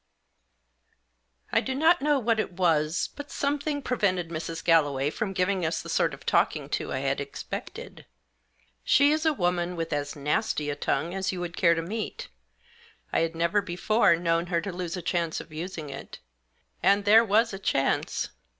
[1.51, 4.63] I DO not know what it was, but something prevented Mrs.
[4.65, 8.07] Galloway from giving us the sort of talking to I had expected.
[8.83, 12.29] She is a woman with as nasty a tongue as you would care to meet.
[13.13, 16.17] I had never before known her lose a chance of using it.
[16.81, 18.29] And there was a chance